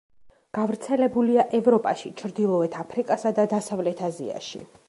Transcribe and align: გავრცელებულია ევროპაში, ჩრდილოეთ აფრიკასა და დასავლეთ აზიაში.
გავრცელებულია 0.57 1.45
ევროპაში, 1.59 2.13
ჩრდილოეთ 2.23 2.81
აფრიკასა 2.85 3.37
და 3.41 3.49
დასავლეთ 3.55 4.07
აზიაში. 4.13 4.69